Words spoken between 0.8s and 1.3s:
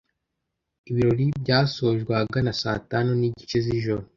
Ibirori